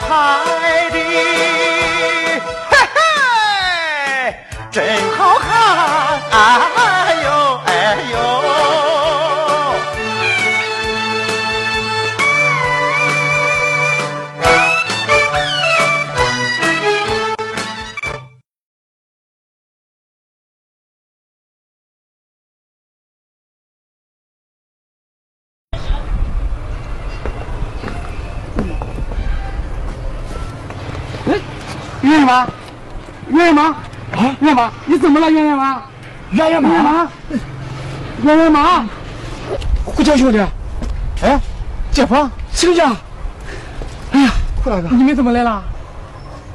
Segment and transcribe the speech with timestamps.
[0.00, 0.39] 他
[32.30, 32.46] 妈，
[33.28, 35.82] 圆圆妈，啊，圆妈，你怎么了，圆圆妈？
[36.30, 37.08] 圆圆圆圆妈，
[38.22, 38.86] 圆圆妈，
[39.84, 40.38] 胡家兄弟，
[41.22, 41.40] 哎，
[41.90, 42.14] 姐夫，
[42.52, 42.92] 亲家，
[44.12, 44.30] 哎呀，
[44.62, 45.60] 胡大哥，你们怎么来了？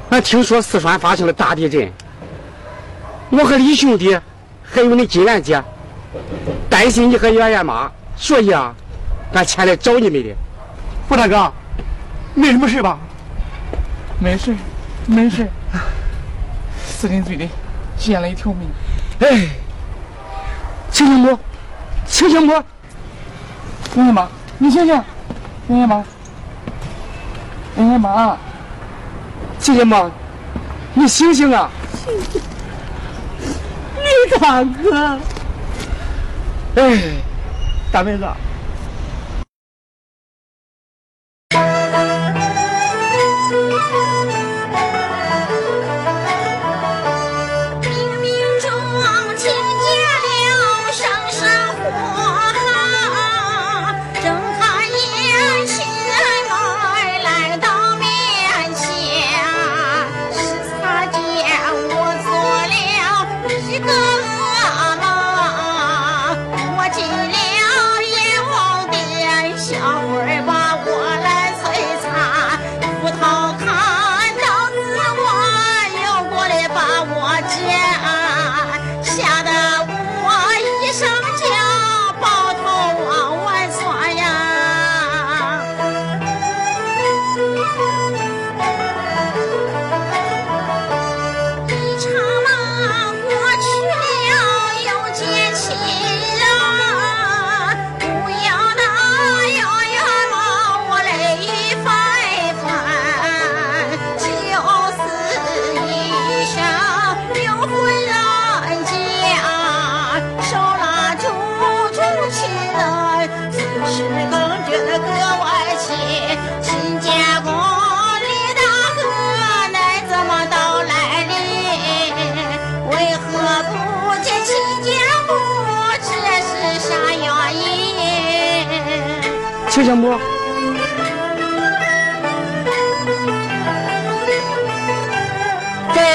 [0.08, 1.92] 俺听说四川发生了大地震，
[3.28, 4.18] 我和李兄弟
[4.62, 5.62] 还有你金兰姐
[6.70, 8.74] 担心你和圆圆妈，所以啊，
[9.34, 10.34] 俺前来找你们的。
[11.06, 11.52] 胡大哥，
[12.34, 12.98] 没什么事吧？
[14.18, 14.56] 没事，
[15.04, 15.46] 没事，
[16.86, 17.46] 四根嘴的
[17.96, 18.68] 捡了一条命。
[19.20, 19.48] 哎，
[20.90, 21.38] 清醒不？
[22.06, 22.52] 清醒不？
[23.94, 24.28] 圆圆妈，
[24.58, 24.94] 你醒醒，
[25.68, 26.04] 圆圆妈，
[27.76, 28.36] 圆圆妈，
[29.58, 30.10] 清醒不？
[30.94, 31.70] 你醒醒啊！
[33.96, 35.18] 李大哥，
[36.76, 36.98] 哎，
[37.92, 38.26] 大妹子，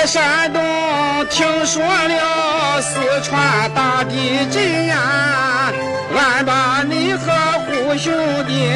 [0.01, 0.59] 在山东
[1.29, 5.71] 听说了四川大地震呀，
[6.17, 7.31] 俺把你和
[7.67, 8.11] 胡兄
[8.47, 8.67] 弟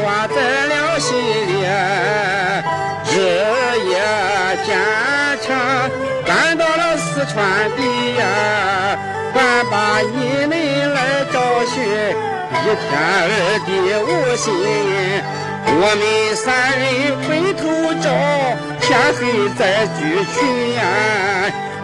[0.00, 1.14] 挂在了心
[1.48, 1.52] 里，
[3.12, 3.14] 日
[3.90, 4.00] 夜
[4.64, 4.74] 兼
[5.42, 5.54] 程
[6.24, 8.24] 赶到了四川地呀，
[9.34, 12.88] 俺把你们来找寻，一天
[13.20, 13.28] 二
[13.66, 13.68] 地
[14.00, 14.48] 无心。
[15.76, 16.02] 我们
[16.34, 16.84] 三人
[17.28, 17.62] 回头
[18.00, 18.08] 找，
[18.86, 19.98] 天黑再聚
[20.34, 20.82] 群呀。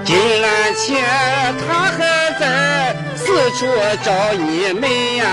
[0.04, 0.08] 金
[0.42, 1.02] 兰姐
[1.58, 1.64] 她
[1.96, 1.98] 还
[2.38, 3.66] 在四处
[4.04, 5.24] 找你们呀。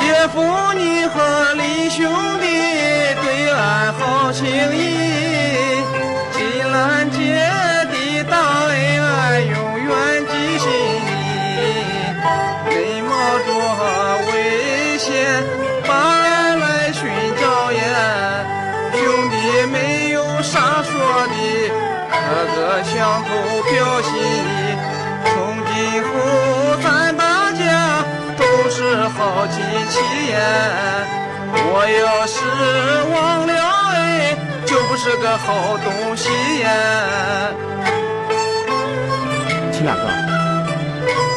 [0.00, 0.02] 姐
[0.34, 0.42] 夫，
[0.74, 2.04] 你和李兄
[2.40, 2.44] 弟
[3.22, 5.80] 对俺好情谊，
[6.32, 6.40] 金
[6.72, 7.08] 兰
[22.84, 23.28] 相投
[23.70, 24.76] 表心意。
[25.24, 25.32] 从
[25.66, 26.08] 今后
[26.82, 26.84] 咱
[27.16, 28.02] 大家
[28.36, 28.40] 都
[28.70, 29.54] 是好亲
[29.88, 29.94] 戚
[30.32, 30.36] 呀。
[31.68, 32.34] 我要是
[33.12, 33.52] 忘了
[33.92, 33.96] 哎，
[34.66, 36.28] 就不是个好东西
[36.60, 36.64] 呀。
[39.72, 40.00] 秦大哥，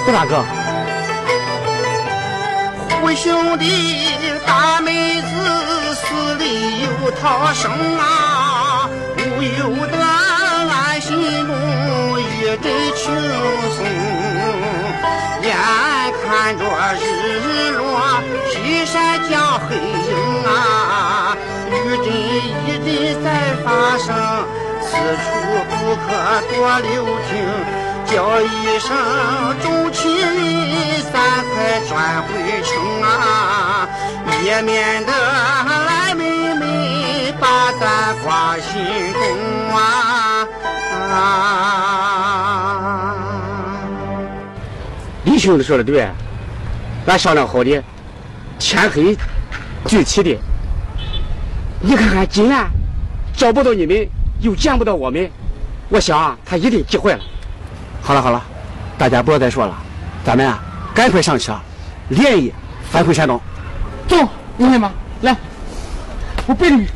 [0.05, 0.43] 这大哥，
[3.01, 3.63] 胡兄弟，
[4.45, 5.27] 大妹子
[5.95, 6.43] 死里
[6.83, 10.18] 有逃生啊，不由得俺心
[12.57, 12.65] 中一阵
[12.95, 13.05] 轻
[13.75, 13.77] 松。
[15.41, 15.55] 眼
[16.25, 16.63] 看着
[16.95, 17.81] 日落
[18.49, 18.53] 西
[18.85, 20.11] 山将黑影
[20.45, 20.47] 啊，
[21.69, 22.05] 余震
[22.65, 22.87] 一阵
[23.23, 23.27] 再
[23.63, 23.67] 发
[23.97, 24.07] 生，
[24.81, 25.25] 此处
[25.69, 26.07] 不可
[26.49, 26.89] 多留
[27.29, 27.29] 停。
[28.07, 28.43] 叫一
[28.79, 28.87] 声
[29.61, 30.33] 众亲人，
[31.13, 31.15] 咱
[31.53, 31.91] 快转
[32.23, 32.27] 回
[32.63, 32.69] 城
[33.03, 33.87] 啊，
[34.43, 36.23] 也免得俺妹
[36.55, 38.63] 妹把咱挂心
[39.13, 39.21] 中
[39.75, 40.47] 啊。
[40.89, 41.13] 李
[45.39, 46.07] 兄弟说的对，
[47.05, 47.81] 俺商量好的，
[48.59, 49.17] 天黑
[49.85, 50.37] 就起的。
[51.81, 52.69] 你看看今晚
[53.33, 54.07] 找不到你们，
[54.41, 55.29] 又见不到我们，
[55.87, 57.19] 我想他一定急坏了。
[58.01, 58.43] 好了好了，
[58.97, 59.75] 大家不要再说了，
[60.25, 60.61] 咱们啊，
[60.93, 61.57] 赶快上车，
[62.09, 62.53] 连夜
[62.91, 63.39] 返回山东。
[64.07, 64.17] 走，
[64.57, 64.91] 兄弟们，
[65.21, 65.35] 来，
[66.47, 66.87] 我背着你。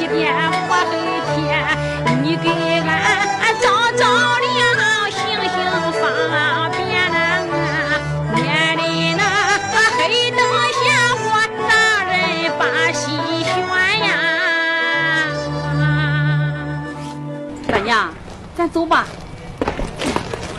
[0.00, 0.96] 西边我黑
[1.36, 1.60] 天，
[2.22, 2.48] 你给
[2.88, 2.90] 俺
[3.60, 4.02] 照照
[4.40, 4.48] 亮，
[5.12, 5.52] 行行
[5.92, 6.02] 方
[6.72, 6.80] 便。
[8.38, 8.40] 夜
[8.76, 8.80] 里
[9.12, 9.20] 那
[9.98, 10.40] 黑灯
[10.72, 10.88] 下，
[11.20, 11.28] 我
[11.68, 11.70] 大
[12.08, 12.16] 人
[12.58, 13.04] 把心
[13.44, 13.52] 悬
[14.08, 14.08] 呀。
[17.68, 18.08] 大娘，
[18.56, 19.04] 咱走吧。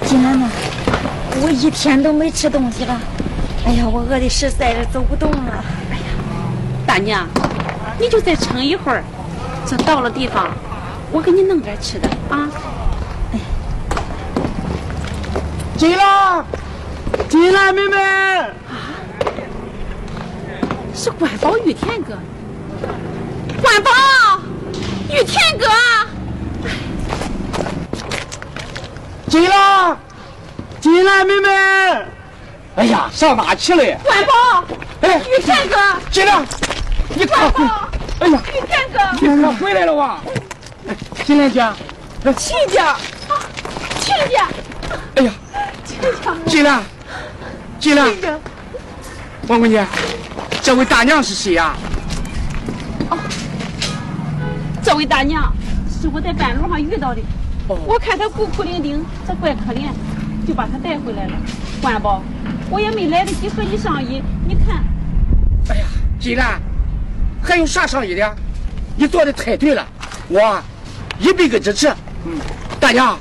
[0.06, 0.48] 天南？
[1.42, 3.02] 我一天都没吃东西了，
[3.66, 5.66] 哎呀，我饿的实在是走不动了。
[5.90, 6.04] 哎呀，
[6.86, 7.28] 大娘，
[8.00, 9.04] 你就再撑一会儿。
[9.72, 10.50] 这到了地方，
[11.14, 12.50] 我给你弄点吃的啊。
[13.32, 13.40] 哎，
[15.78, 16.46] 金兰，
[17.30, 18.52] 金兰妹妹，啊，
[20.94, 22.18] 是关宝玉田哥，
[23.62, 23.92] 关宝
[25.10, 25.66] 玉田哥。
[29.30, 29.98] 金兰，
[30.82, 31.50] 金兰妹妹，
[32.76, 33.98] 哎呀，上哪去了？
[34.04, 34.66] 关宝，
[35.00, 35.78] 哎，玉田哥，
[36.12, 36.44] 进来，
[37.16, 37.64] 你快回，
[38.22, 40.20] 哎呀，玉田哥，你可回来了哇！
[41.26, 41.60] 金兰姐，
[42.38, 42.96] 亲家，
[44.00, 44.48] 亲家，
[45.16, 45.32] 哎呀，
[45.84, 46.84] 亲家，金兰，
[47.80, 48.40] 金兰，
[49.48, 49.84] 王闺女，
[50.62, 51.76] 这位大娘是谁呀？
[53.10, 53.18] 哦，
[54.84, 55.52] 这位大娘
[55.90, 57.22] 是我在半路上遇到的。
[57.68, 59.90] 我看她孤苦伶仃，这怪可怜，
[60.48, 61.34] 就把她带回来了。
[61.82, 62.22] 关宝，
[62.70, 64.84] 我也没来得及和你商议，你看。
[65.70, 65.86] 哎呀，
[66.20, 66.62] 金兰，
[67.42, 68.36] 还有啥商议的？
[68.96, 69.86] 你做的太对了，
[70.28, 70.62] 我
[71.20, 71.88] 一百个支持。
[72.26, 72.40] 嗯，
[72.80, 73.18] 大娘，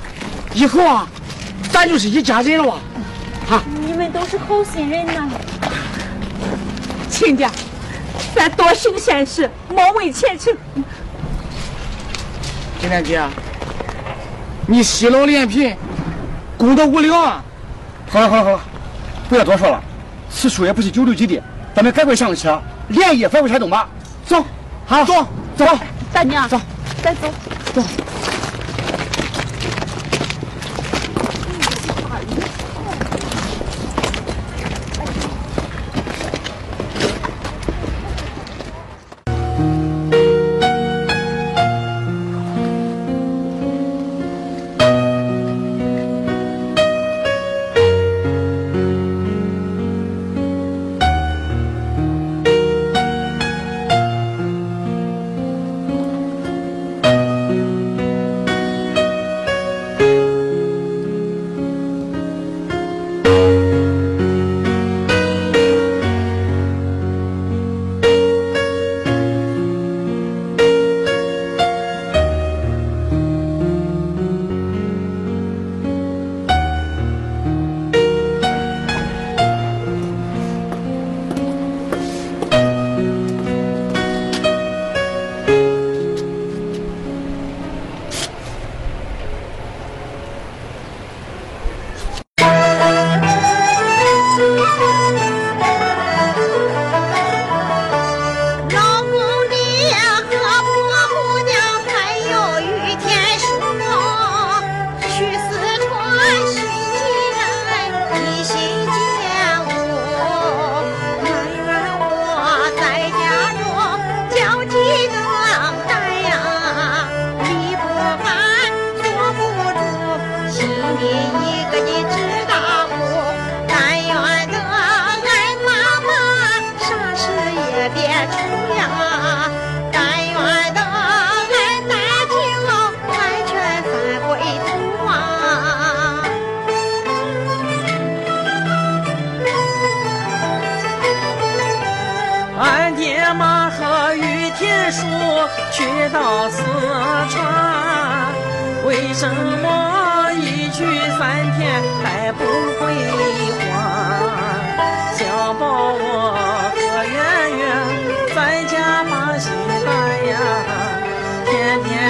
[0.53, 1.07] 以后啊，
[1.71, 2.73] 咱就是一家人了。
[3.49, 5.29] 啊，你们都是好心人呐。
[7.09, 7.49] 亲家，
[8.35, 10.55] 咱多行善事，莫问前程。
[12.79, 13.21] 金莲姐。
[14.67, 15.75] 你洗老怜贫，
[16.57, 17.43] 功德无量啊！
[18.09, 18.59] 好了好了好了，
[19.27, 19.81] 不要多说了。
[20.29, 21.41] 此处也不是久留基地，
[21.75, 23.89] 咱们赶快上车，连夜返回山东吧。
[24.31, 24.45] 走，
[24.85, 25.65] 好，走走。
[26.13, 26.57] 大娘，走，
[27.03, 27.27] 再走
[27.73, 27.81] 走。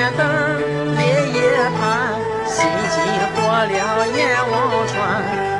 [0.01, 0.25] 天天等
[1.31, 1.37] 夜
[1.77, 2.17] 盼，
[2.47, 2.97] 心急
[3.35, 3.37] 火
[3.69, 3.71] 燎
[4.17, 4.51] 眼望
[4.87, 4.97] 穿，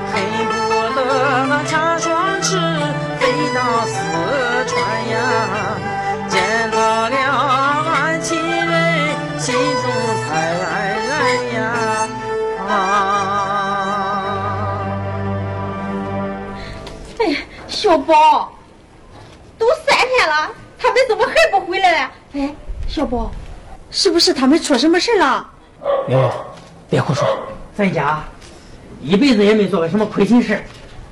[0.09, 0.13] 恨
[0.49, 0.99] 不得
[1.65, 2.57] 插双翅
[3.19, 3.21] 飞
[3.53, 3.93] 到四
[4.65, 4.73] 川
[5.09, 5.15] 呀，
[6.27, 6.75] 见到
[7.07, 7.15] 了
[7.93, 9.85] 俺亲人，心中
[10.25, 10.29] 才
[10.65, 10.65] 安
[11.05, 11.13] 然
[11.53, 11.59] 呀
[12.67, 12.71] 啊！
[17.19, 17.21] 哎，
[17.67, 18.51] 小宝，
[19.59, 22.09] 都三天了，他们怎么还不回来呢？
[22.33, 22.55] 哎，
[22.87, 23.29] 小宝，
[23.91, 25.45] 是不是他们出什么事了？
[26.07, 26.31] 圆圆，
[26.89, 27.27] 别胡说，
[27.75, 28.23] 咱家
[29.01, 30.63] 一辈子也没做过什么亏心事，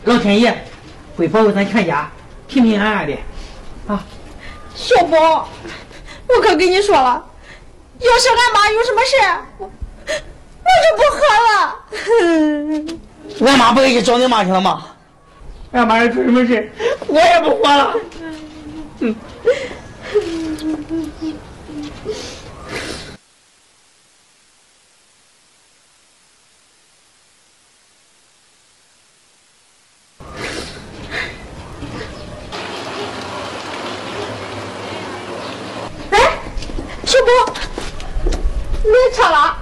[0.05, 0.65] 老天爷
[1.17, 2.09] 会保佑咱全家
[2.47, 3.13] 平平安安的。
[3.87, 4.01] 啊，
[4.73, 5.49] 小宝，
[6.27, 7.25] 我可跟你说了，
[7.99, 9.11] 要是俺妈有什么事，
[9.57, 9.69] 我
[10.63, 11.51] 我就不喝了。
[13.45, 14.85] 俺妈不也去找你妈去了吗？
[15.71, 16.71] 俺妈要出什么事，
[17.07, 17.93] 我也不活了。
[19.01, 19.13] 哎，
[37.19, 37.31] 小宝，
[38.85, 39.57] 没车了。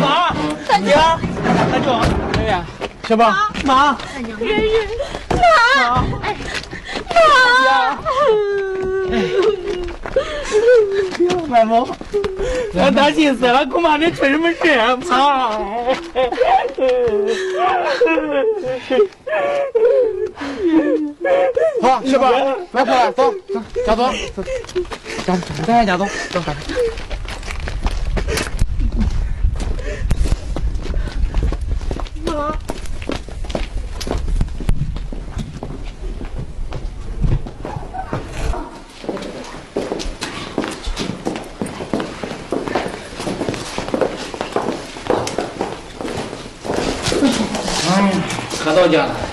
[0.00, 0.32] 妈，
[0.80, 0.94] 爹，
[1.70, 1.86] 大舅，
[2.36, 2.50] 圆圆，
[3.06, 3.98] 小宝，妈，妈，妈，
[11.48, 11.88] 外母，
[12.76, 15.50] 俺担心死了，恐怕没出什么事啊，妈。
[21.80, 22.22] 好，媳妇，
[22.72, 24.42] 来过来，走，走，家走，走，
[25.26, 26.40] 家走，咱家家走，走。
[48.78, 49.27] 到家了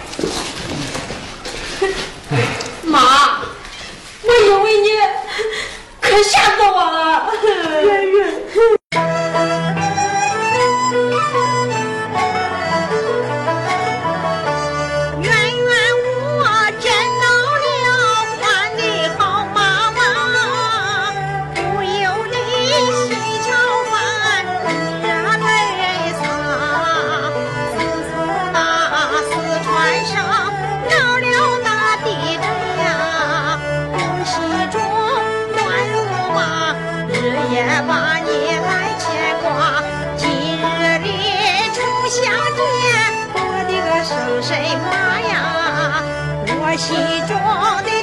[46.78, 46.94] 西
[47.28, 47.95] 装的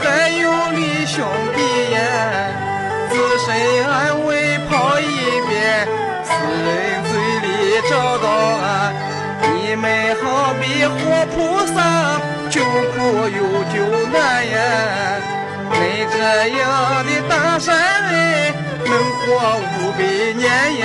[0.00, 1.24] 还有李兄
[1.56, 1.60] 弟
[1.94, 1.98] 呀，
[3.10, 3.46] 自身
[3.86, 5.02] 安危抛一
[5.48, 5.88] 边，
[6.24, 6.30] 死
[6.66, 6.68] 人
[7.04, 7.48] 嘴里
[7.88, 8.66] 找到俺。
[9.42, 9.86] 你们
[10.22, 10.96] 好比活
[11.34, 11.76] 菩萨，
[12.50, 12.96] 救苦
[13.28, 13.38] 又
[13.72, 13.76] 救
[14.08, 14.16] 难
[14.46, 14.56] 呀！
[15.70, 15.74] 恁
[16.12, 16.16] 这
[16.58, 16.60] 样
[17.04, 17.66] 的大善
[18.12, 19.98] 人，能活五百
[20.36, 20.44] 年
[20.80, 20.84] 呀！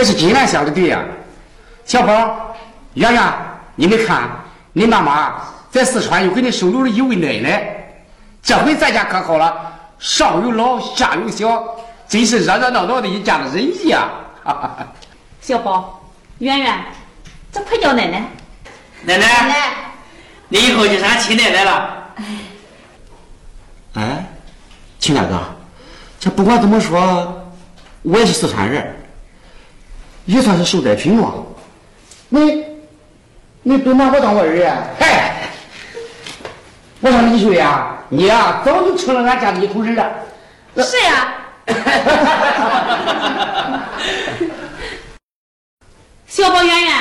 [0.00, 1.04] 还是金兰想的对呀、
[1.84, 2.56] 小宝、
[2.94, 3.22] 圆圆，
[3.74, 4.30] 你们看，
[4.72, 5.34] 你妈妈
[5.70, 8.02] 在四川又给你收留了一位奶奶，
[8.42, 9.54] 这回咱家可好了，
[9.98, 11.62] 上有老，下有小，
[12.08, 13.98] 真是热热闹闹的一家子人家。
[14.42, 14.88] 哈哈哈
[15.42, 16.02] 小宝、
[16.38, 16.82] 圆圆，
[17.52, 18.22] 这快叫奶奶。
[19.02, 19.54] 奶奶，奶奶，
[20.48, 22.04] 你以后就是俺亲奶奶了。
[23.96, 24.24] 哎，
[24.98, 25.38] 亲大哥，
[26.18, 27.52] 这不管怎么说，
[28.00, 28.96] 我也是四川人，
[30.26, 31.46] 也算是受灾群众。
[32.28, 32.64] 你，
[33.62, 34.76] 你都拿我当我儿呀？
[34.98, 35.32] 嗨，
[37.00, 40.10] 我说李秀呀，你呀早就成了俺家的一口人了。
[40.76, 41.34] 是呀。
[46.26, 46.94] 小宝、圆圆，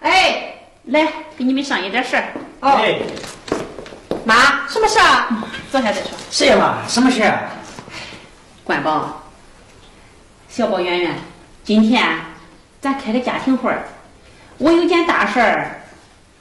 [0.00, 0.54] 哎，
[0.86, 1.06] 来，
[1.38, 2.24] 给你们商议点事儿。
[2.60, 2.98] 哦，哎，
[4.24, 5.28] 妈，什么事儿？
[5.70, 6.10] 坐下再说。
[6.30, 7.40] 是呀妈，什么事啊？
[8.64, 9.22] 关宝，
[10.48, 11.14] 小宝、圆圆，
[11.62, 12.04] 今天
[12.84, 13.82] 咱开个家庭会儿，
[14.58, 15.80] 我有件大事儿，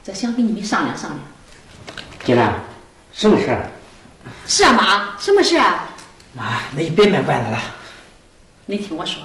[0.04, 1.22] 这想跟你们商量商量。
[2.26, 2.54] 金兰，
[3.14, 3.72] 什么事儿？
[4.46, 5.86] 是啊，妈，什么事啊？
[6.34, 7.58] 妈，那你别卖关子了。
[8.66, 9.24] 你听我说。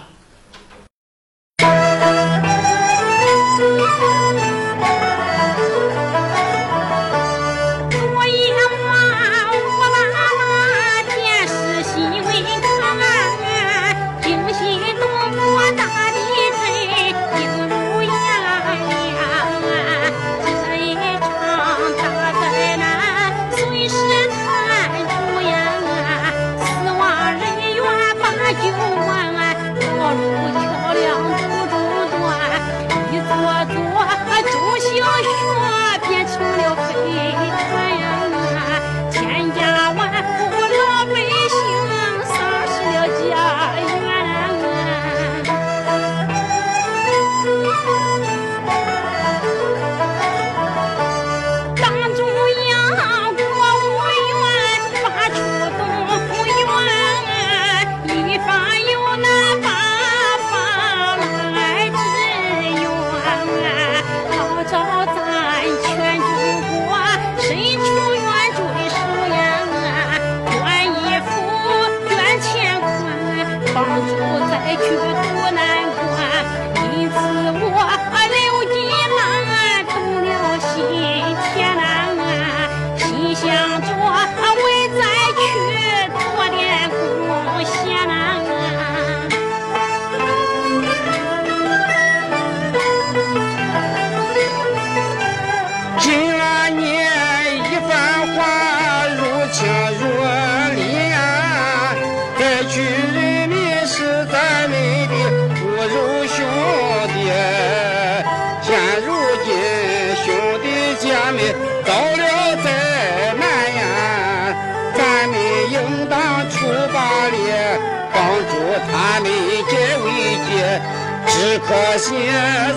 [121.38, 122.12] 只可惜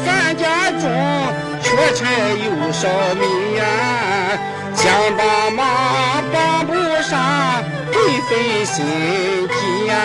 [0.06, 0.88] 咱家中
[1.64, 2.06] 缺柴
[2.46, 3.66] 又少米呀，
[4.76, 7.96] 想帮忙帮不上，会
[8.30, 8.86] 费心
[9.48, 9.96] 机呀。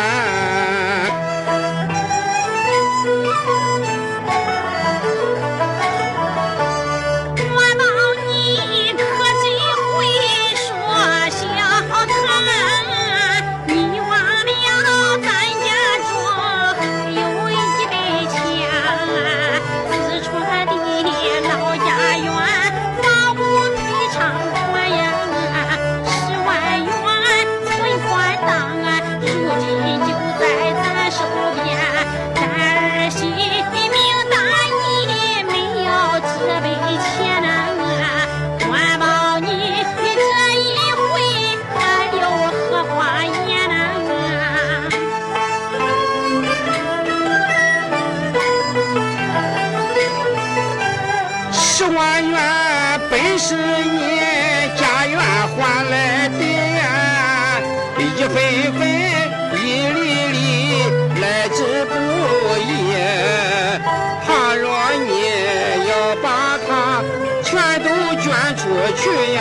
[68.67, 69.41] 出去呀，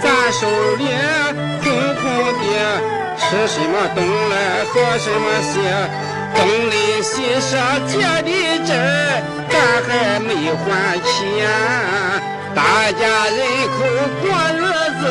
[0.00, 0.46] 咱手
[0.76, 0.86] 里
[1.62, 2.02] 空空
[2.38, 2.42] 的，
[3.18, 3.98] 吃什么东
[4.30, 4.34] 来
[4.70, 5.52] 喝什么西，
[6.36, 6.38] 东
[6.70, 7.50] 邻西舍
[7.88, 8.30] 借的
[8.64, 8.70] 债，
[9.50, 9.88] 咱还
[10.20, 10.30] 没
[10.62, 10.64] 还
[10.98, 11.12] 钱，
[12.54, 13.38] 大家人
[13.74, 13.76] 口
[14.22, 14.24] 过
[14.54, 14.62] 日
[15.00, 15.02] 子，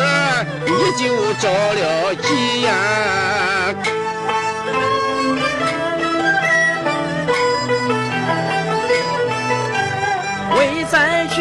[0.65, 1.03] 你就
[1.41, 1.83] 着了
[2.15, 2.27] 急
[2.61, 2.67] 呀。
[10.55, 10.95] 为再
[11.27, 11.37] 去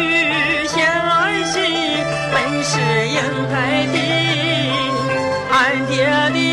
[5.95, 6.52] 别的。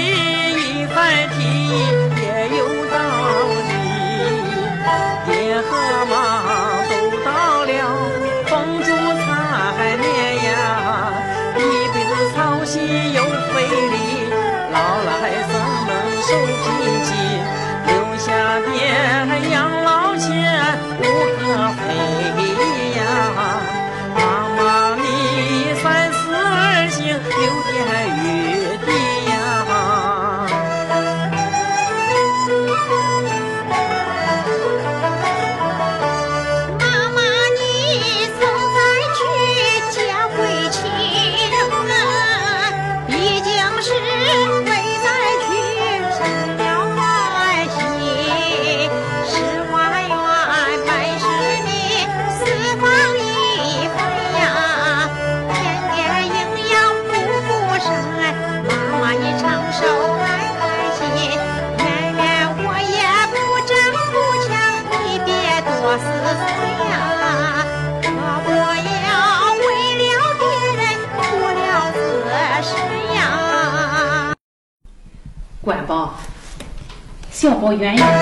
[77.70, 78.19] 小宝圆圆。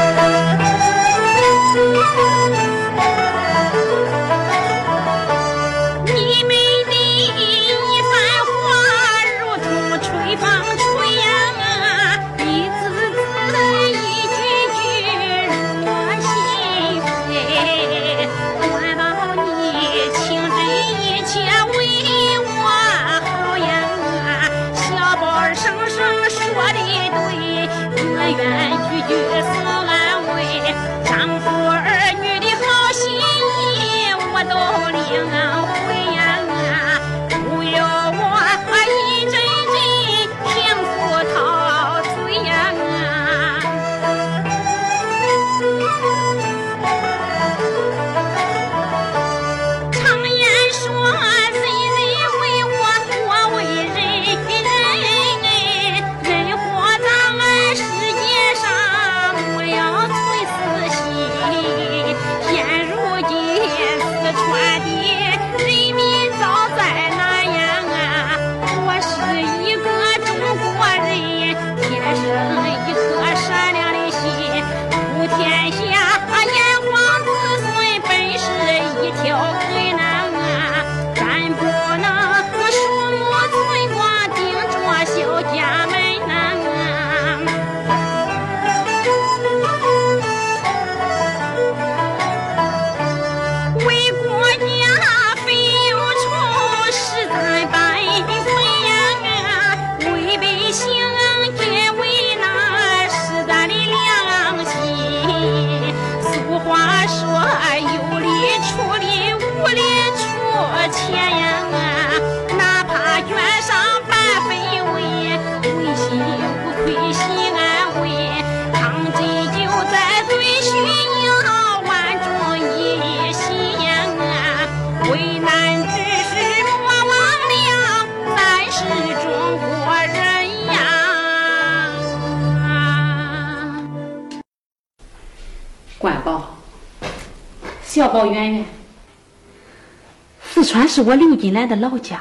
[140.99, 142.21] 是我刘金兰的老家，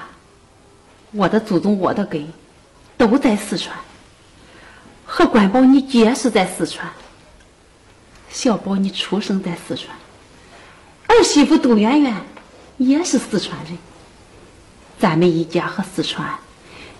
[1.09, 2.31] 我的祖宗我的根
[2.95, 3.75] 都在四川。
[5.03, 6.87] 和管宝你皆是在四川，
[8.29, 9.97] 小宝你出生在四川，
[11.07, 12.15] 儿媳妇杜圆圆
[12.77, 13.79] 也是四川人，
[14.99, 16.37] 咱们一家和四川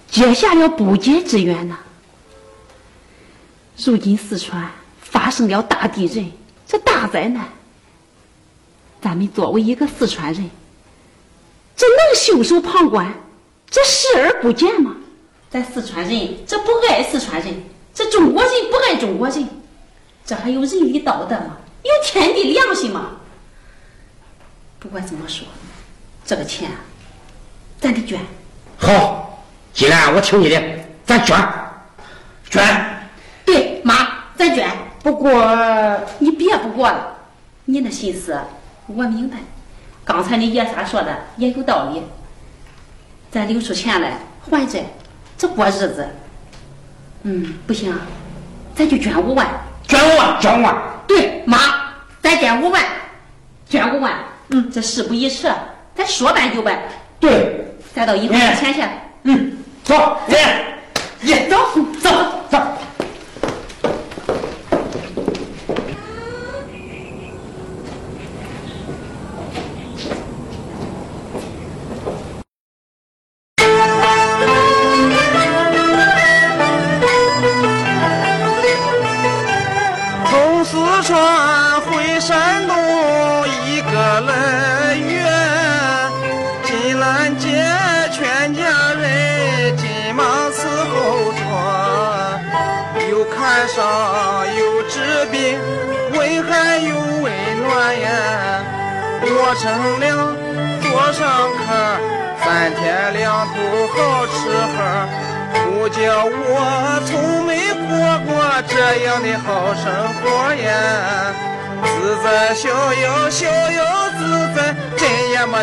[0.10, 1.78] 结下了不解之缘呐。
[3.86, 6.32] 如今四川发生了大地震，
[6.66, 7.48] 这大灾难，
[9.00, 10.50] 咱们作为一个四川人，
[11.78, 13.14] 这能袖手旁观，
[13.70, 14.96] 这视而不见吗？
[15.50, 17.64] 咱四川人这不爱四川人，
[17.94, 19.48] 这中国人不爱中国人，
[20.26, 21.58] 这还有人理道德吗？
[21.84, 23.12] 有天地良心吗？
[24.80, 25.48] 不管怎么说，
[26.26, 26.78] 这个钱啊
[27.80, 28.20] 咱得捐。
[28.78, 30.62] 好，既然我听你的，
[31.06, 31.38] 咱捐，
[32.50, 33.10] 捐捐。
[33.46, 34.70] 对，妈，咱捐。
[35.04, 35.32] 不过
[36.18, 37.16] 你别不过了，
[37.66, 38.38] 你那心思
[38.88, 39.38] 我明白。
[40.08, 42.02] 刚才你爷仨说的也有道理，
[43.30, 44.14] 咱留出钱来
[44.50, 44.86] 还债，
[45.38, 46.08] 这过日子。
[47.24, 47.94] 嗯，不行，
[48.74, 49.46] 咱就捐五万。
[49.86, 50.76] 捐五万，捐五万。
[51.06, 51.58] 对，妈，
[52.22, 52.82] 咱捐五万，
[53.70, 54.14] 捐五万。
[54.48, 55.52] 嗯，这事不宜迟，
[55.94, 56.80] 咱说办就办。
[57.20, 58.82] 对，咱到银行取钱去。
[59.24, 60.38] 嗯，走，走，
[61.24, 61.58] 耶，走
[62.00, 62.10] 走
[62.50, 62.58] 走。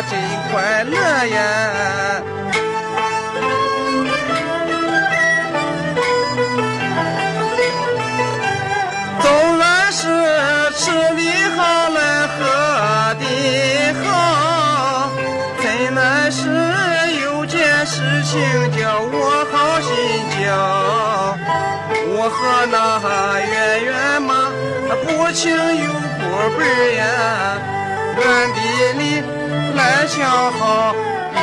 [0.09, 0.19] 真
[0.51, 1.14] 快乐
[30.15, 30.95] 相好，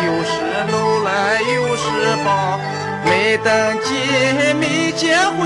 [0.06, 0.32] 有时
[0.72, 1.84] 搂来有时
[2.24, 2.58] 抱，
[3.04, 3.92] 没登记
[4.58, 5.40] 没结婚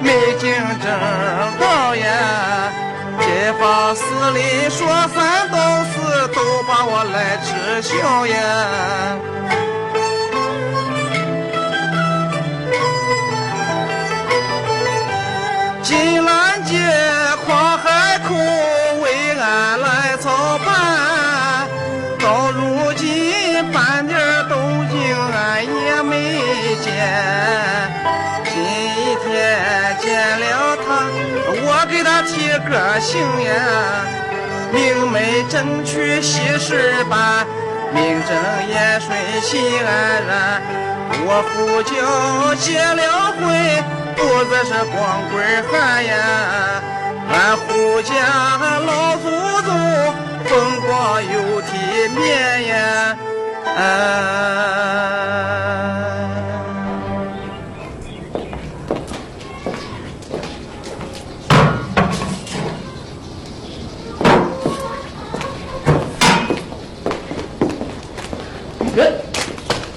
[0.00, 0.50] 没竞
[0.82, 0.88] 争
[1.60, 2.72] 到呀。
[3.20, 8.34] 街坊四邻说三道四，都把我来耻笑呀。
[32.58, 33.52] 个醒呀，
[34.72, 37.46] 明媒正娶喜事办，
[37.94, 38.34] 名正
[38.68, 39.88] 言顺心安
[40.26, 40.62] 然。
[41.28, 41.94] 我呼叫
[42.56, 43.40] 结了婚，
[44.16, 44.18] 不
[44.50, 44.94] 再是光
[45.30, 45.34] 棍
[45.70, 45.72] 汉
[46.04, 46.12] 呀，
[47.30, 47.66] 俺胡
[48.02, 48.12] 家
[48.84, 49.24] 老祖
[49.62, 49.68] 宗
[50.44, 50.50] 风
[50.86, 50.88] 光
[51.22, 51.68] 又体
[52.16, 52.22] 面
[52.68, 52.74] 呀。
[53.76, 53.80] 啊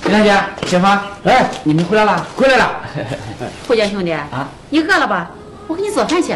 [0.10, 2.26] 金兰姐，金芳，哎，你们回来了？
[2.36, 2.82] 回来了。
[3.67, 5.30] 胡家兄弟啊，你饿了吧？
[5.67, 6.36] 我给你做饭去。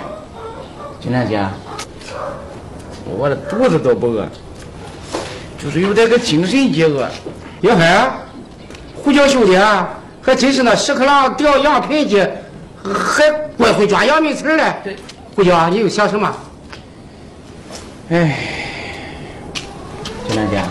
[1.02, 1.44] 金兰姐，
[3.04, 4.28] 我的肚子都不饿，
[5.58, 7.10] 就是有点个精神饥饿。
[7.62, 8.12] 哟呵，
[8.96, 9.90] 胡家兄弟啊，
[10.22, 12.20] 还真是那屎壳郎叼羊盆去，
[12.84, 14.72] 还怪会抓羊名词嘞。
[14.84, 14.96] 对，
[15.36, 16.32] 胡家，你又想什么？
[18.12, 18.38] 哎，
[20.28, 20.62] 金兰，姐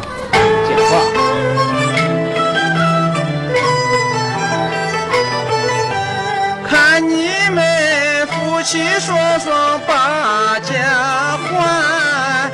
[8.62, 12.48] 夫妻双双把家还，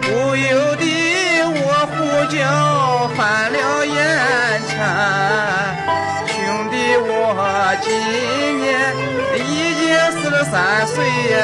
[0.00, 0.82] 不由得
[1.54, 1.94] 我胡
[2.34, 4.74] 椒翻了眼馋。
[6.26, 7.06] 兄弟，我
[7.80, 7.94] 今
[8.58, 8.92] 年
[9.38, 9.82] 已经
[10.20, 11.38] 四十三岁呀，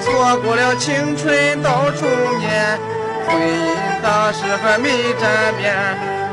[0.00, 2.78] 错过了青春到中年，
[3.28, 4.88] 婚姻大事还没
[5.20, 5.76] 沾边，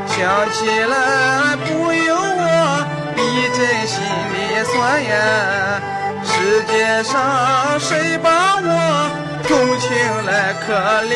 [0.08, 2.88] 想起来不由我
[3.18, 4.00] 一阵心
[4.32, 5.99] 里酸呀。
[6.40, 9.12] 世界上谁把我
[9.46, 9.90] 同情
[10.26, 10.74] 来可
[11.04, 11.12] 怜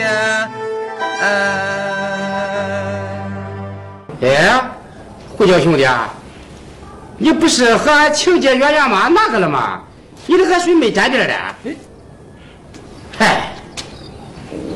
[0.00, 0.50] 呀？
[1.20, 1.24] 哎。
[4.22, 4.60] 哎，
[5.36, 6.12] 胡椒兄弟啊，
[7.18, 9.08] 你不是和俺亲姐圆圆吗？
[9.08, 9.80] 那个了吗？
[10.26, 11.34] 你这河水没沾边的。
[13.16, 13.52] 嗨，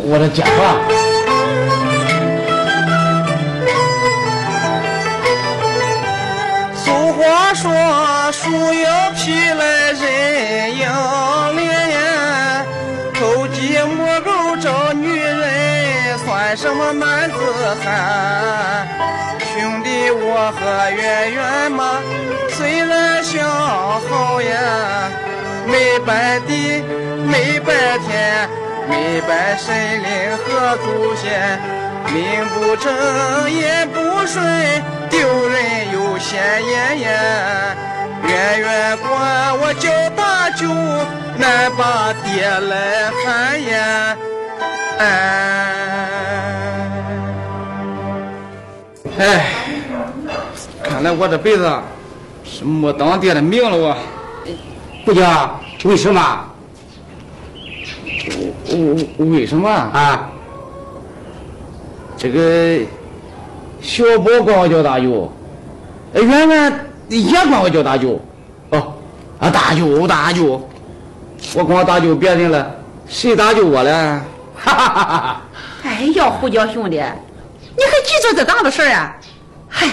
[0.05, 0.63] 我的姐夫
[7.09, 7.73] 俗话说，
[8.33, 12.66] 树要皮来人要脸，
[13.14, 17.37] 偷鸡摸狗找女人，算什么男子
[17.83, 18.87] 汉？
[19.40, 21.99] 兄弟，我和圆圆嘛，
[22.51, 25.11] 虽然相好呀，
[25.66, 26.85] 没拜地，
[27.27, 28.47] 没拜天，
[28.87, 31.59] 没拜神灵和祖先，
[32.12, 34.44] 名不正言不顺，
[35.11, 37.77] 丢人又显眼呀。
[38.27, 40.66] 远远管我叫大舅，
[41.38, 44.16] 难把爹来喊呀。
[49.18, 49.47] 哎，
[50.83, 51.81] 看来我这辈子
[52.44, 53.97] 是没当爹的命了我。
[55.05, 55.25] 不行
[55.85, 56.44] 为什么
[59.18, 59.71] 为为什么？
[59.71, 60.29] 啊？
[62.16, 62.81] 这个
[63.81, 65.33] 小宝管我叫大舅，
[66.12, 68.21] 呃圆圆也管我叫大舅。
[68.71, 68.95] 哦，
[69.38, 70.69] 啊大舅大舅，
[71.55, 72.75] 我管我大舅别人了，
[73.09, 74.23] 谁大舅我了？
[74.57, 75.41] 哈哈哈哈！
[75.85, 79.17] 哎呀，胡椒兄弟，你还记着这档子事儿啊？
[79.69, 79.88] 嗨，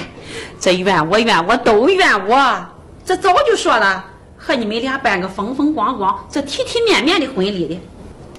[0.60, 2.66] 这怨我怨我都怨我，
[3.06, 4.04] 这早就说了，
[4.38, 7.80] 和你们俩办个风风光光、这体体面面的婚礼的，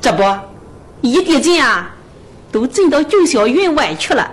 [0.01, 0.23] 这不
[1.01, 1.95] 一地震啊，
[2.51, 4.29] 都震到九霄云外去了。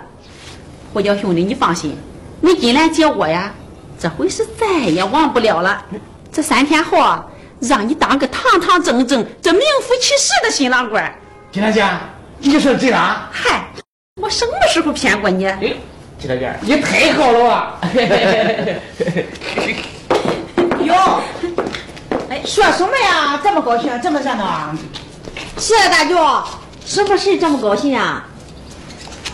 [0.94, 1.98] 胡椒兄弟，你放心，
[2.40, 3.52] 你金兰姐我呀，
[3.98, 5.84] 这回是再也忘不了了。
[6.30, 7.26] 这三天后啊，
[7.58, 11.12] 让你当个堂堂正正、这名副其实的新郎官。
[11.50, 11.84] 金大姐，
[12.38, 13.28] 你说对了？
[13.32, 13.66] 嗨，
[14.22, 15.46] 我什么时候骗过你？
[15.46, 15.74] 哎，
[16.16, 17.80] 金大姐，你太好了啊！
[20.84, 20.94] 哟，
[22.30, 23.40] 哎，说什么呀？
[23.42, 24.78] 这么高兴，这么热闹啊？
[25.58, 26.16] 是啊，大舅，
[26.86, 28.24] 什么事这么高兴啊？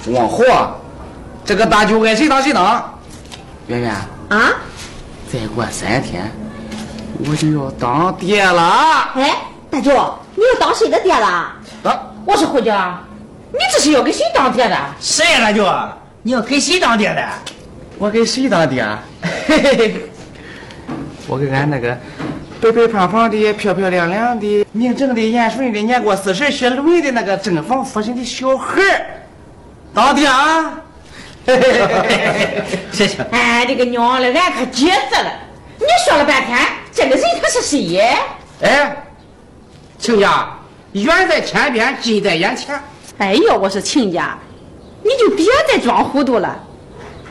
[0.07, 0.75] 往后啊，
[1.45, 2.99] 这个大舅爱谁当谁当。
[3.67, 3.93] 圆圆，
[4.29, 4.53] 啊？
[5.33, 6.31] 再过三天，
[7.29, 9.11] 我就要当爹了。
[9.15, 9.37] 哎，
[9.71, 9.91] 大舅，
[10.35, 11.27] 你要当谁的爹了？
[11.85, 13.01] 啊我说胡家，
[13.53, 14.77] 你这是要给谁当爹的？
[15.01, 15.67] 谁呀，大舅？
[16.23, 17.29] 你要给谁当爹的？
[17.99, 18.85] 我给谁当爹？
[19.47, 20.11] 嘿嘿嘿，
[21.27, 21.97] 我给俺那个
[22.61, 29.07] 白白胖胖的、漂漂亮亮的、名正的、言顺的、年过四十学论的那个正房父亲的小孩儿
[29.95, 30.75] 当爹啊！
[31.47, 35.33] 嘿嘿嘿嘿嘿行行，哎，这个娘嘞，俺可急死了！
[35.79, 36.59] 你说了半天，
[36.93, 37.99] 这个人他是谁？
[38.63, 39.05] 哎，
[39.99, 40.59] 亲家，
[40.93, 42.79] 远在天边，近在眼前。
[43.19, 44.39] 哎呦，我说亲家，
[45.03, 46.59] 你就别再装糊涂了。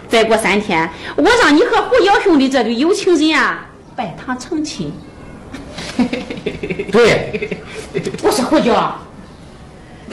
[0.07, 4.91] 再过三天，我让你和胡椒兄弟这对有情人啊拜堂成亲。
[6.91, 7.59] 对，
[8.23, 8.99] 我说胡椒，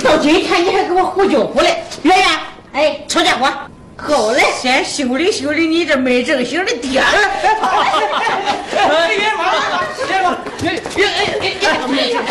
[0.04, 1.82] 到今天你还给我胡搅胡嘞！
[2.02, 2.28] 圆圆，
[2.72, 3.50] 哎，瞅家伙，
[3.96, 7.06] 好嘞，先修理修理你这没正形的爹了。
[9.08, 11.54] 别忙了，别了，别别哎哎哎！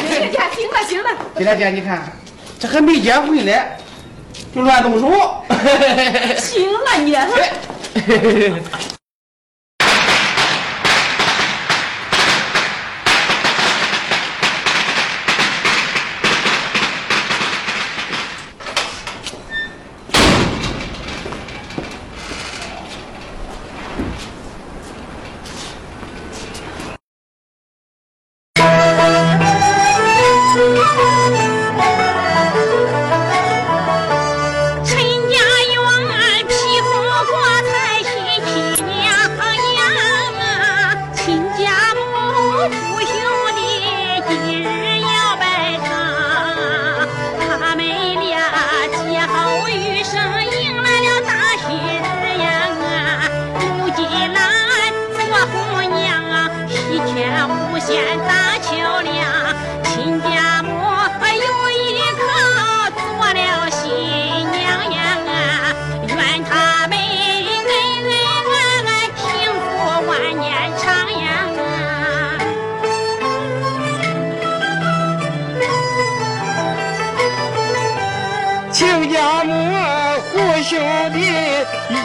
[0.09, 2.03] 亲家，行了行了，金大姐，你看，
[2.59, 3.51] 这还没结婚呢，
[4.53, 5.11] 就乱动手。
[6.37, 7.17] 行了你。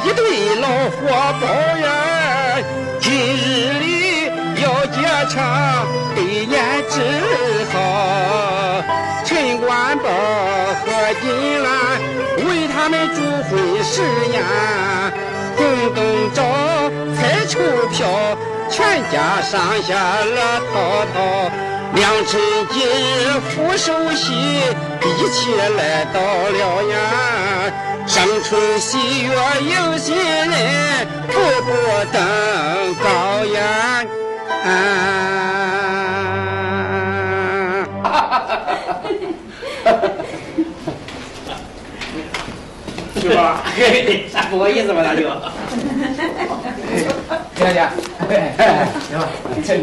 [0.05, 0.98] 一对老伙
[1.40, 1.88] 伴呀，
[3.01, 3.84] 今日里
[4.62, 4.96] 要结
[5.28, 5.34] 成
[6.14, 6.53] 百年
[6.88, 6.94] 之
[7.72, 7.74] 好。
[9.24, 10.84] 陈官宝和
[11.20, 11.68] 金兰
[12.48, 14.38] 为他们主婚事呀，
[15.57, 15.59] 红
[15.94, 15.98] 灯
[16.34, 16.42] 照，
[17.16, 17.61] 彩绸
[17.92, 18.36] 票，
[18.68, 20.74] 全家上下乐淘
[21.14, 21.16] 淘。
[21.95, 26.95] 良辰吉日福寿喜，一起来到了呀！
[28.07, 29.30] 生春喜悦
[29.62, 31.32] 迎新人，步
[31.64, 31.70] 步
[32.12, 34.05] 登高呀！
[43.20, 43.62] 是吧？
[44.32, 45.22] 啥不好意思吧，大舅？
[47.55, 47.80] 金大姐，
[48.28, 49.28] 哎，行吧，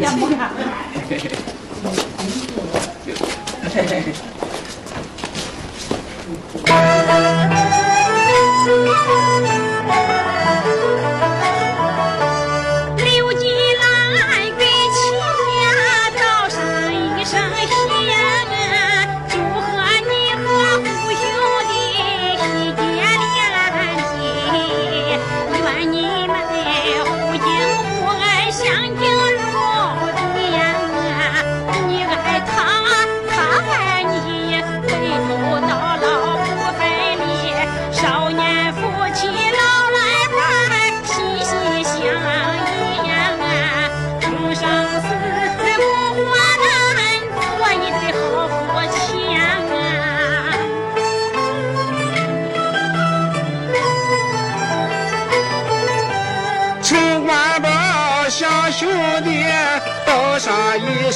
[0.00, 0.06] 呀，
[3.70, 4.06] Thank
[9.52, 9.57] you.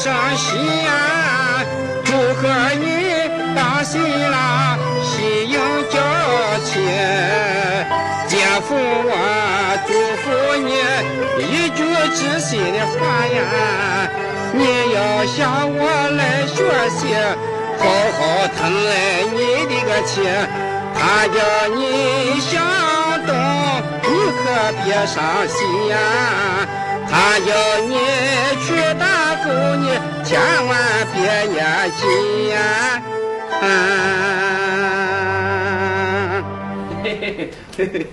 [0.03, 1.65] 一声喜呀，
[2.05, 2.43] 祝贺
[2.75, 2.85] 你
[3.55, 5.55] 当新郎，喜迎
[5.91, 5.97] 娇
[6.65, 6.83] 妻。
[8.27, 8.35] 姐
[8.67, 9.15] 夫我
[9.87, 10.25] 祝福
[10.59, 10.75] 你
[11.45, 11.79] 一句
[12.17, 12.99] 知心的话
[13.29, 13.39] 呀，
[14.53, 14.61] 你
[14.93, 15.79] 要向我
[16.17, 16.59] 来学
[16.91, 17.15] 习，
[17.79, 17.81] 好
[18.19, 18.21] 好
[18.59, 19.39] 疼爱你
[19.71, 20.11] 的个妻。
[20.99, 21.39] 他叫
[21.77, 21.81] 你
[22.41, 22.51] 向
[23.25, 23.31] 东，
[24.03, 24.11] 你
[24.43, 24.43] 可
[24.83, 25.57] 别伤心
[25.91, 25.95] 呀。
[27.15, 27.49] 他叫
[27.87, 27.95] 你
[28.65, 29.07] 去打
[29.45, 29.85] 狗， 你
[30.25, 30.31] 千
[30.67, 30.71] 万
[31.13, 31.21] 别
[31.53, 31.59] 念
[31.99, 32.01] 紧
[32.51, 32.57] 呀。
[33.61, 33.65] 啊，
[37.03, 37.23] 嘿嘿
[37.77, 38.07] 嘿嘿，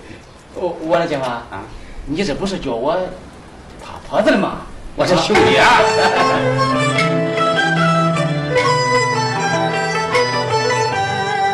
[0.54, 1.42] 我我的姐夫啊，
[2.06, 2.96] 你这不是叫我
[3.82, 4.62] 怕婆子的吗？
[4.96, 5.66] 我是兄弟啊。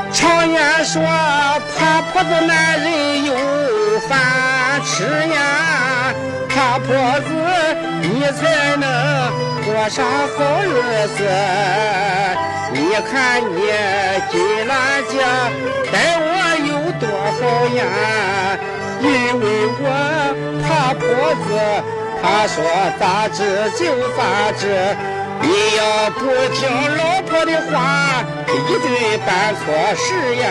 [0.12, 1.02] 常言说，
[1.76, 3.34] 怕婆子男人有
[4.08, 6.14] 饭吃呀，
[6.56, 6.88] 怕婆
[7.20, 7.28] 子
[8.00, 8.88] 你才能
[9.66, 11.18] 过上好日子。
[12.72, 13.60] 你看你
[14.30, 15.12] 金兰姐
[15.92, 16.24] 待我
[16.64, 17.04] 有多
[17.36, 17.40] 好
[17.76, 17.84] 呀，
[19.02, 19.04] 因
[19.38, 19.44] 为
[19.82, 19.84] 我
[20.64, 21.04] 怕婆
[21.44, 21.46] 子，
[22.22, 22.56] 她说
[22.98, 23.38] 咋治
[23.78, 23.84] 就
[24.16, 24.18] 咋
[24.58, 24.64] 治。
[25.42, 25.46] 你
[25.76, 26.58] 要不听
[26.96, 28.48] 老婆的话，一
[28.80, 28.86] 定
[29.26, 29.62] 办错
[29.94, 30.44] 事呀，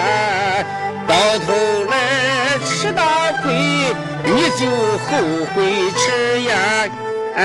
[1.08, 1.48] 到头
[1.90, 1.94] 来
[2.64, 3.02] 吃大
[3.42, 3.50] 亏，
[4.26, 4.68] 你就
[4.98, 5.10] 后
[5.54, 5.56] 悔
[5.96, 6.52] 迟呀。
[7.36, 7.38] 啊！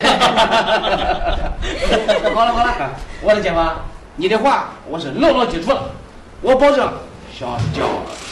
[2.34, 2.90] 好了好了，
[3.22, 3.58] 我的姐夫，
[4.16, 5.90] 你的话我是牢牢记住了，
[6.40, 6.92] 我保证
[7.32, 7.84] 向教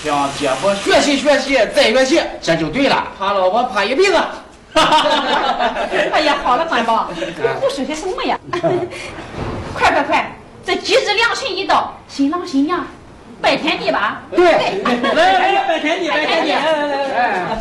[0.03, 3.07] 向姐夫学习学习再学习，这就对了。
[3.19, 4.17] 怕老婆怕一辈子。
[4.75, 7.25] 哎呀，好了，关宝，你
[7.61, 8.37] 胡说些什么呀？
[9.75, 12.85] 快快快，这吉日良辰一到，新郎新娘
[13.43, 14.23] 拜天地吧。
[14.31, 14.55] 对，来
[15.15, 17.59] 来来，拜天地，拜天地，来来来来。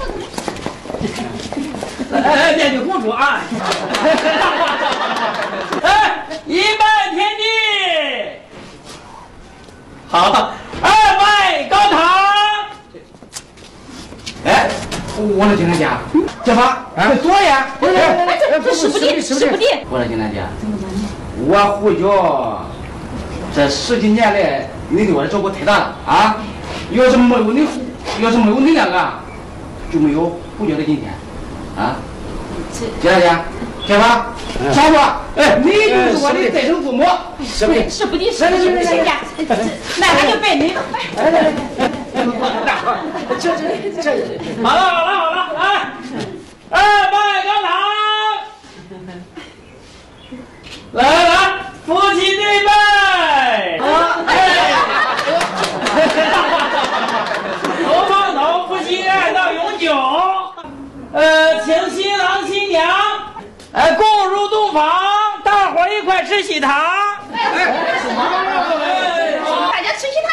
[2.11, 3.41] 来来，面对公主啊！
[5.81, 7.43] 哎，一拜天地，
[10.07, 11.99] 好，二拜高堂。
[14.45, 14.69] 哎，
[15.17, 15.87] 我的金兰姐，
[16.43, 16.61] 姐夫，
[16.95, 17.67] 快坐呀！
[17.81, 19.65] 来来来，这这使不得，使不得。
[19.89, 20.43] 我的金兰姐，
[21.47, 22.65] 我胡椒
[23.55, 26.35] 这十几年来，你对我的照顾太大了啊！
[26.91, 27.65] 要是没有你，
[28.19, 29.13] 要是没有你两个，
[29.91, 31.13] 就没有胡椒的今天
[31.77, 31.95] 啊！
[33.01, 33.31] 金兰姐，
[33.87, 34.03] 姐夫，
[34.73, 35.21] 上吧！
[35.37, 37.05] 哎，你就是我的再生父母，
[37.45, 37.89] 是不是？
[37.89, 39.15] 使不得，使不得，使不得呀！
[39.97, 40.73] 那俺就拜你。
[41.15, 41.53] 来来来，
[43.39, 43.61] 这这
[44.01, 44.05] 这，
[44.61, 45.61] 好了好了好了，来，
[46.69, 46.75] 二
[47.11, 47.15] 拜
[47.45, 47.69] 高堂。
[50.93, 51.33] 来来来，
[51.85, 52.69] 夫妻对拜。
[54.27, 54.33] 哎，
[57.85, 59.85] 头方头，夫妻爱到永久。
[61.13, 62.87] 呃，请新郎新娘，
[63.73, 64.89] 呃，共入洞房，
[65.43, 66.73] 大伙儿一块吃喜糖。
[67.33, 67.65] 哎，
[69.73, 70.31] 大家吃喜糖。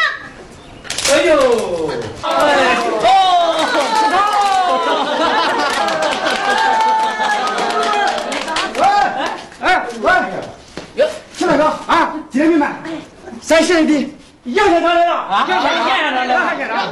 [1.11, 1.91] 哎呦，
[2.23, 2.29] 哎
[3.03, 3.07] 哦，
[9.59, 10.09] 哎喂，
[10.95, 11.05] 哟，
[11.37, 12.69] 陈大哥啊，姐妹们，
[13.41, 15.45] 咱兄弟杨县长来了啊！
[15.49, 16.87] 杨县长来了，杨县长，啊，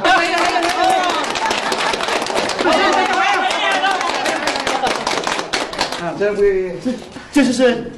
[6.18, 6.90] 这位这
[7.32, 7.92] 这是是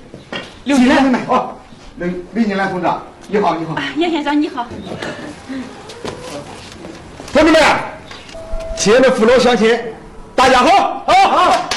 [0.64, 1.54] 刘金兰妹妹哦，
[1.96, 2.86] 刘刘金兰同志，
[3.28, 4.66] 你好你好，杨先生你好。
[7.32, 7.62] 同志们，
[8.76, 9.74] 亲爱的父老乡亲，
[10.34, 11.70] 大家好，好好。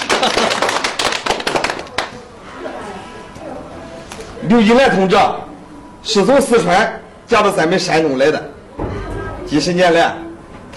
[4.50, 5.18] 刘金兰同志
[6.04, 8.52] 是从四川嫁到咱们山东来的，
[9.48, 10.14] 几十年来，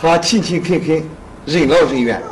[0.01, 1.03] 他勤勤恳恳，
[1.45, 2.23] 任劳任怨，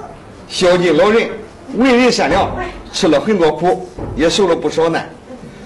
[0.48, 1.28] 孝敬老人，
[1.76, 2.48] 为人善良，
[2.94, 5.10] 吃了很多苦，也受了不少难，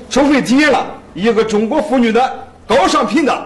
[0.08, 3.38] 充分体现了一个中国妇女的高尚品德，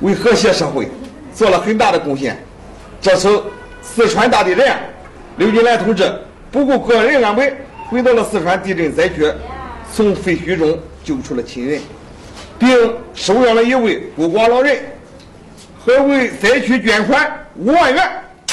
[0.00, 0.88] 为和谐社会
[1.34, 2.40] 做了很大的贡献。
[3.00, 3.42] 这次
[3.82, 4.72] 四川大地震，
[5.36, 6.10] 刘金兰同志
[6.52, 7.52] 不顾个人安危，
[7.88, 9.28] 回到了四川地震灾区，
[9.92, 11.80] 从废墟中救出了亲人，
[12.56, 14.78] 并收养了一位孤寡老人，
[15.84, 18.08] 还为灾区捐款五万元。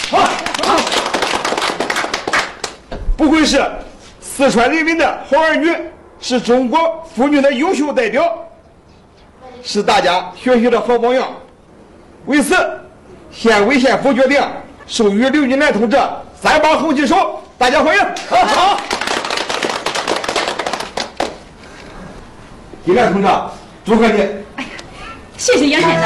[0.10, 0.18] 好，
[0.64, 0.78] 好，
[3.18, 3.60] 不愧是
[4.22, 5.76] 四川人民的好儿女，
[6.22, 8.32] 是中国妇女的优秀代表，
[9.64, 11.28] 是大家学习的好榜样。
[12.28, 12.56] 为此，
[13.32, 14.40] 县委县府决定
[14.86, 15.98] 授予刘金兰同志
[16.40, 18.04] 三把红旗手，大家欢迎。
[18.30, 18.80] 好，好
[22.86, 23.28] 金兰同志，
[23.84, 24.22] 祝贺你！
[24.58, 24.70] 哎呀
[25.38, 26.02] 谢谢杨先生，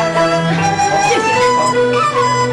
[1.09, 2.50] 谢谢。